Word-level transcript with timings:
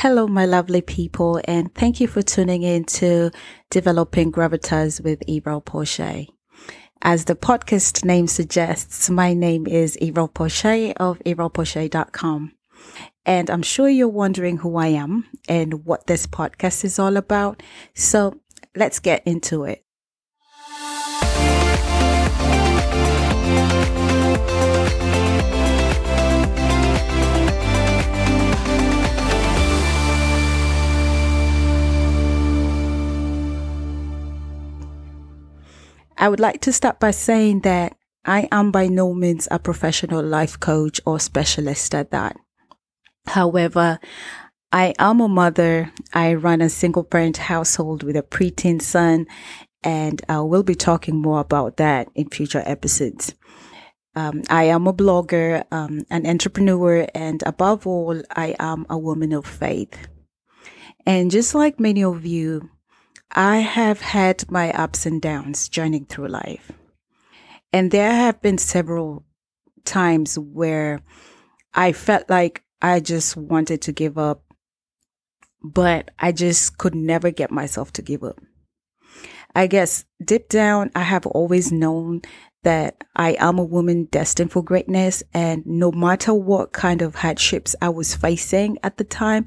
Hello, 0.00 0.28
my 0.28 0.44
lovely 0.44 0.82
people, 0.82 1.40
and 1.46 1.74
thank 1.74 2.02
you 2.02 2.06
for 2.06 2.20
tuning 2.20 2.62
in 2.62 2.84
to 2.84 3.30
Developing 3.70 4.30
Gravitas 4.30 5.02
with 5.02 5.20
Evrile 5.20 5.64
Poche. 5.64 6.28
As 7.00 7.24
the 7.24 7.34
podcast 7.34 8.04
name 8.04 8.26
suggests, 8.26 9.08
my 9.08 9.32
name 9.32 9.66
is 9.66 9.96
Evrile 10.02 10.34
Poche 10.34 10.92
of 10.98 11.18
evrilepoche.com. 11.20 12.52
And 13.24 13.48
I'm 13.48 13.62
sure 13.62 13.88
you're 13.88 14.06
wondering 14.06 14.58
who 14.58 14.76
I 14.76 14.88
am 14.88 15.24
and 15.48 15.86
what 15.86 16.06
this 16.06 16.26
podcast 16.26 16.84
is 16.84 16.98
all 16.98 17.16
about. 17.16 17.62
So 17.94 18.38
let's 18.76 18.98
get 18.98 19.26
into 19.26 19.64
it. 19.64 19.85
I 36.18 36.28
would 36.28 36.40
like 36.40 36.60
to 36.62 36.72
start 36.72 36.98
by 36.98 37.10
saying 37.10 37.60
that 37.60 37.96
I 38.24 38.48
am 38.50 38.72
by 38.72 38.88
no 38.88 39.12
means 39.12 39.46
a 39.50 39.58
professional 39.58 40.22
life 40.22 40.58
coach 40.58 41.00
or 41.04 41.20
specialist 41.20 41.94
at 41.94 42.10
that. 42.10 42.36
However, 43.26 44.00
I 44.72 44.94
am 44.98 45.20
a 45.20 45.28
mother. 45.28 45.92
I 46.12 46.34
run 46.34 46.60
a 46.60 46.68
single 46.68 47.04
parent 47.04 47.36
household 47.36 48.02
with 48.02 48.16
a 48.16 48.22
preteen 48.22 48.80
son, 48.80 49.26
and 49.82 50.22
I 50.28 50.40
will 50.40 50.62
be 50.62 50.74
talking 50.74 51.16
more 51.16 51.40
about 51.40 51.76
that 51.76 52.08
in 52.14 52.30
future 52.30 52.62
episodes. 52.64 53.34
Um, 54.14 54.42
I 54.48 54.64
am 54.64 54.86
a 54.86 54.94
blogger, 54.94 55.64
um, 55.70 56.04
an 56.10 56.26
entrepreneur, 56.26 57.06
and 57.14 57.42
above 57.44 57.86
all, 57.86 58.22
I 58.30 58.56
am 58.58 58.86
a 58.88 58.96
woman 58.96 59.32
of 59.32 59.46
faith. 59.46 60.08
And 61.04 61.30
just 61.30 61.54
like 61.54 61.78
many 61.78 62.02
of 62.02 62.24
you, 62.24 62.70
I 63.38 63.58
have 63.58 64.00
had 64.00 64.50
my 64.50 64.72
ups 64.72 65.04
and 65.04 65.20
downs 65.20 65.68
journeying 65.68 66.06
through 66.06 66.28
life. 66.28 66.72
And 67.70 67.90
there 67.90 68.10
have 68.10 68.40
been 68.40 68.56
several 68.56 69.26
times 69.84 70.38
where 70.38 71.02
I 71.74 71.92
felt 71.92 72.30
like 72.30 72.64
I 72.80 73.00
just 73.00 73.36
wanted 73.36 73.82
to 73.82 73.92
give 73.92 74.16
up, 74.16 74.42
but 75.62 76.12
I 76.18 76.32
just 76.32 76.78
could 76.78 76.94
never 76.94 77.30
get 77.30 77.50
myself 77.50 77.92
to 77.94 78.02
give 78.02 78.24
up. 78.24 78.40
I 79.54 79.66
guess 79.66 80.06
deep 80.24 80.48
down, 80.48 80.90
I 80.94 81.02
have 81.02 81.26
always 81.26 81.70
known 81.70 82.22
that 82.62 83.04
I 83.14 83.36
am 83.38 83.58
a 83.58 83.64
woman 83.64 84.06
destined 84.06 84.50
for 84.50 84.64
greatness. 84.64 85.22
And 85.34 85.64
no 85.66 85.92
matter 85.92 86.32
what 86.32 86.72
kind 86.72 87.02
of 87.02 87.16
hardships 87.16 87.76
I 87.82 87.90
was 87.90 88.14
facing 88.14 88.78
at 88.82 88.96
the 88.96 89.04
time, 89.04 89.44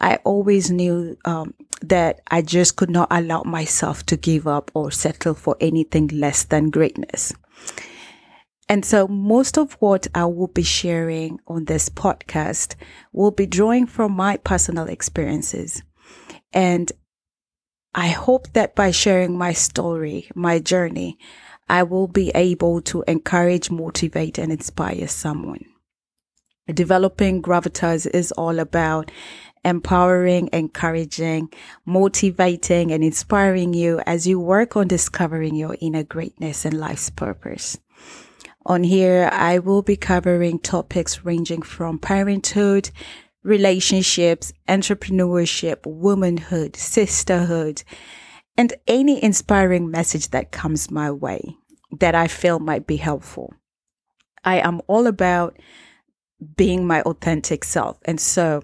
I 0.00 0.16
always 0.24 0.70
knew 0.70 1.16
um, 1.24 1.54
that 1.82 2.20
I 2.30 2.42
just 2.42 2.76
could 2.76 2.90
not 2.90 3.08
allow 3.10 3.42
myself 3.42 4.04
to 4.06 4.16
give 4.16 4.46
up 4.46 4.70
or 4.74 4.90
settle 4.90 5.34
for 5.34 5.56
anything 5.60 6.08
less 6.08 6.44
than 6.44 6.70
greatness. 6.70 7.32
And 8.68 8.84
so 8.84 9.06
most 9.06 9.58
of 9.58 9.74
what 9.80 10.06
I 10.14 10.24
will 10.24 10.46
be 10.46 10.62
sharing 10.62 11.40
on 11.46 11.66
this 11.66 11.88
podcast 11.88 12.74
will 13.12 13.30
be 13.30 13.46
drawing 13.46 13.86
from 13.86 14.12
my 14.12 14.38
personal 14.38 14.88
experiences. 14.88 15.82
And 16.52 16.90
I 17.94 18.08
hope 18.08 18.52
that 18.54 18.74
by 18.74 18.90
sharing 18.90 19.36
my 19.36 19.52
story, 19.52 20.30
my 20.34 20.58
journey, 20.58 21.18
I 21.68 21.82
will 21.82 22.08
be 22.08 22.30
able 22.34 22.80
to 22.82 23.04
encourage, 23.06 23.70
motivate, 23.70 24.38
and 24.38 24.50
inspire 24.50 25.08
someone. 25.08 25.64
Developing 26.72 27.42
gravitas 27.42 28.06
is 28.06 28.32
all 28.32 28.58
about 28.58 29.10
empowering, 29.64 30.48
encouraging, 30.52 31.52
motivating, 31.84 32.90
and 32.90 33.04
inspiring 33.04 33.74
you 33.74 34.00
as 34.06 34.26
you 34.26 34.40
work 34.40 34.76
on 34.76 34.88
discovering 34.88 35.54
your 35.54 35.76
inner 35.80 36.02
greatness 36.02 36.64
and 36.64 36.78
life's 36.78 37.10
purpose. 37.10 37.78
On 38.66 38.84
here, 38.84 39.28
I 39.32 39.58
will 39.58 39.82
be 39.82 39.96
covering 39.96 40.58
topics 40.58 41.24
ranging 41.24 41.62
from 41.62 41.98
parenthood, 41.98 42.90
relationships, 43.42 44.52
entrepreneurship, 44.68 45.84
womanhood, 45.84 46.76
sisterhood, 46.76 47.82
and 48.56 48.72
any 48.86 49.22
inspiring 49.22 49.90
message 49.90 50.28
that 50.28 50.52
comes 50.52 50.90
my 50.90 51.10
way 51.10 51.56
that 51.98 52.14
I 52.14 52.28
feel 52.28 52.58
might 52.58 52.86
be 52.86 52.96
helpful. 52.96 53.52
I 54.44 54.58
am 54.58 54.80
all 54.86 55.06
about 55.06 55.58
being 56.56 56.86
my 56.86 57.02
authentic 57.02 57.64
self. 57.64 57.98
And 58.04 58.20
so 58.20 58.62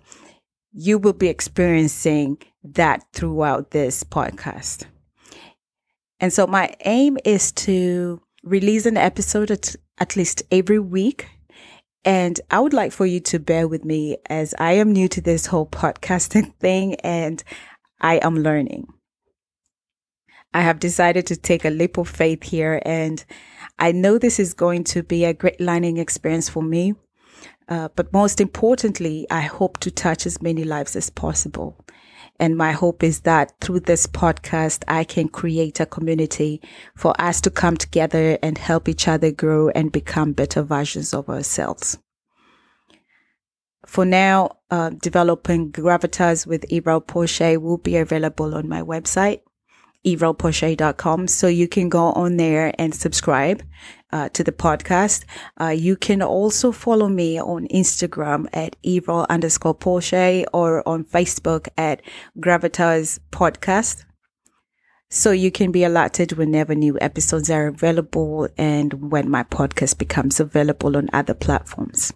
you 0.73 0.99
will 0.99 1.12
be 1.12 1.29
experiencing 1.29 2.39
that 2.62 3.05
throughout 3.12 3.71
this 3.71 4.05
podcast. 4.05 4.87
And 6.21 6.33
so 6.33 6.47
my 6.47 6.75
aim 6.84 7.19
is 7.25 7.53
to 7.53 8.21
release 8.43 8.87
an 8.87 8.97
episode 8.97 9.51
at, 9.51 9.77
at 9.99 10.17
least 10.17 10.43
every 10.51 10.79
week. 10.79 11.29
And 12.05 12.41
I 12.51 12.61
would 12.61 12.73
like 12.73 12.93
for 12.93 13.06
you 13.06 13.21
to 13.21 13.39
bear 13.39 13.69
with 13.69 13.84
me 13.84 14.17
as 14.27 14.55
I 14.59 14.73
am 14.73 14.93
new 14.93 15.09
to 15.09 15.21
this 15.21 15.47
whole 15.47 15.67
podcasting 15.67 16.55
thing 16.61 16.95
and 16.97 17.43
I 18.00 18.17
am 18.17 18.37
learning. 18.37 18.87
I 20.55 20.62
have 20.62 20.79
decided 20.79 21.27
to 21.27 21.37
take 21.37 21.65
a 21.65 21.71
leap 21.71 21.99
of 21.99 22.09
faith 22.09 22.43
here, 22.43 22.81
and 22.85 23.23
I 23.79 23.93
know 23.93 24.17
this 24.17 24.41
is 24.41 24.55
going 24.55 24.85
to 24.85 25.03
be 25.03 25.25
a 25.25 25.35
great 25.35 25.61
learning 25.61 25.99
experience 25.99 26.49
for 26.49 26.62
me. 26.62 26.95
Uh, 27.69 27.89
but 27.95 28.12
most 28.12 28.41
importantly, 28.41 29.27
I 29.31 29.43
hope 29.43 29.79
to 29.81 29.91
touch 29.91 30.27
as 30.27 30.41
many 30.41 30.65
lives 30.65 30.97
as 30.97 31.11
possible. 31.11 31.79
And 32.41 32.56
my 32.56 32.73
hope 32.73 33.03
is 33.03 33.21
that 33.21 33.53
through 33.61 33.81
this 33.81 34.06
podcast, 34.06 34.84
I 34.87 35.05
can 35.05 35.29
create 35.29 35.81
a 35.81 35.87
community 35.87 36.62
for 36.97 37.12
us 37.21 37.41
to 37.43 37.51
come 37.51 37.77
together 37.77 38.39
and 38.43 38.56
help 38.56 38.89
each 38.89 39.09
other 39.09 39.33
grow 39.33 39.71
and 39.71 39.91
become 39.91 40.33
better 40.33 40.62
versions 40.62 41.12
of 41.12 41.29
ourselves. 41.29 41.99
For 43.87 44.05
now, 44.05 44.59
uh, 44.71 44.91
developing 44.91 45.73
Gravitas 45.73 46.47
with 46.47 46.69
Evrile 46.71 47.06
Poche 47.06 47.56
will 47.56 47.79
be 47.79 47.97
available 47.97 48.55
on 48.55 48.69
my 48.69 48.83
website, 48.83 49.41
evrilepoche.com. 50.07 51.27
So 51.29 51.47
you 51.47 51.69
can 51.69 51.89
go 51.89 52.13
on 52.13 52.37
there 52.37 52.73
and 52.79 52.95
subscribe 52.95 53.63
uh, 54.13 54.29
to 54.31 54.45
the 54.45 54.53
podcast. 54.53 55.25
Uh, 55.61 55.69
you 55.69 55.97
can 55.97 56.23
also 56.23 56.73
follow 56.73 57.09
me 57.09 57.41
on 57.41 57.69
Instagram 57.69 58.47
at 58.53 58.77
evrile 58.83 59.29
underscore 59.29 59.75
Poche 59.75 60.45
or 60.53 60.87
on 60.89 61.05
Facebook 61.05 61.69
at 61.77 62.03
Gravitas 62.39 63.19
Podcast. 63.31 64.05
So 65.11 65.31
you 65.31 65.51
can 65.51 65.73
be 65.73 65.85
alerted 65.85 66.33
whenever 66.33 66.75
new 66.75 66.99
episodes 67.01 67.51
are 67.51 67.67
available 67.67 68.49
and 68.59 69.11
when 69.11 69.31
my 69.31 69.43
podcast 69.43 69.97
becomes 69.97 70.39
available 70.39 70.97
on 70.99 71.09
other 71.13 71.35
platforms. 71.35 72.13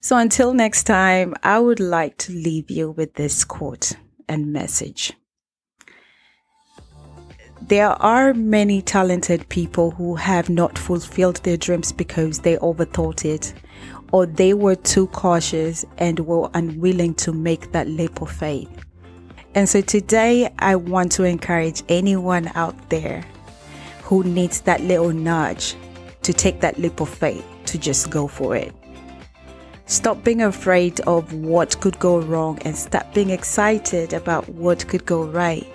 So 0.00 0.16
until 0.16 0.54
next 0.54 0.84
time, 0.84 1.34
I 1.42 1.58
would 1.60 1.78
like 1.78 2.16
to 2.18 2.32
leave 2.32 2.70
you 2.70 2.90
with 2.90 3.14
this 3.14 3.44
quote 3.44 3.92
and 4.28 4.52
message. 4.52 5.12
There 7.62 7.90
are 7.90 8.32
many 8.34 8.82
talented 8.82 9.48
people 9.48 9.90
who 9.90 10.16
have 10.16 10.48
not 10.48 10.78
fulfilled 10.78 11.36
their 11.36 11.56
dreams 11.56 11.92
because 11.92 12.40
they 12.40 12.56
overthought 12.56 13.24
it 13.24 13.52
or 14.12 14.26
they 14.26 14.54
were 14.54 14.74
too 14.74 15.06
cautious 15.08 15.84
and 15.98 16.18
were 16.20 16.50
unwilling 16.54 17.14
to 17.14 17.32
make 17.32 17.72
that 17.72 17.86
leap 17.86 18.20
of 18.22 18.30
faith. 18.30 18.68
And 19.54 19.68
so 19.68 19.80
today, 19.80 20.52
I 20.58 20.76
want 20.76 21.12
to 21.12 21.24
encourage 21.24 21.82
anyone 21.88 22.50
out 22.54 22.88
there 22.88 23.24
who 24.02 24.24
needs 24.24 24.62
that 24.62 24.80
little 24.80 25.12
nudge 25.12 25.76
to 26.22 26.32
take 26.32 26.60
that 26.60 26.78
leap 26.78 27.00
of 27.00 27.08
faith 27.08 27.44
to 27.66 27.78
just 27.78 28.10
go 28.10 28.26
for 28.26 28.56
it. 28.56 28.74
Stop 29.86 30.22
being 30.22 30.42
afraid 30.42 31.00
of 31.00 31.32
what 31.34 31.80
could 31.80 31.98
go 31.98 32.20
wrong 32.20 32.58
and 32.64 32.76
start 32.76 33.12
being 33.12 33.30
excited 33.30 34.12
about 34.12 34.48
what 34.48 34.86
could 34.86 35.04
go 35.04 35.24
right. 35.24 35.66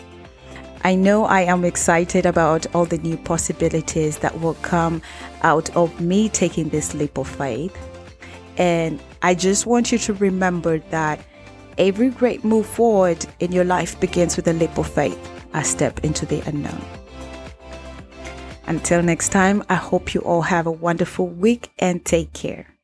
I 0.85 0.93
know 0.93 1.25
I 1.25 1.41
am 1.41 1.65
excited 1.65 2.27
about 2.27 2.67
all 2.75 2.85
the 2.85 2.99
new 2.99 3.17
possibilities 3.17 4.19
that 4.19 4.39
will 4.39 4.53
come 4.61 5.01
out 5.41 5.75
of 5.75 5.99
me 5.99 6.29
taking 6.29 6.69
this 6.69 6.93
leap 6.93 7.17
of 7.17 7.27
faith. 7.27 7.75
And 8.57 9.01
I 9.23 9.33
just 9.33 9.65
want 9.65 9.91
you 9.91 9.97
to 9.97 10.13
remember 10.13 10.77
that 10.91 11.19
every 11.79 12.09
great 12.09 12.45
move 12.45 12.67
forward 12.67 13.25
in 13.39 13.51
your 13.51 13.63
life 13.63 13.99
begins 13.99 14.35
with 14.35 14.47
a 14.47 14.53
leap 14.53 14.77
of 14.77 14.87
faith, 14.87 15.17
a 15.55 15.63
step 15.63 16.03
into 16.03 16.27
the 16.27 16.41
unknown. 16.41 16.85
Until 18.67 19.01
next 19.01 19.29
time, 19.29 19.63
I 19.67 19.75
hope 19.75 20.13
you 20.13 20.21
all 20.21 20.43
have 20.43 20.67
a 20.67 20.71
wonderful 20.71 21.27
week 21.27 21.71
and 21.79 22.05
take 22.05 22.31
care. 22.33 22.74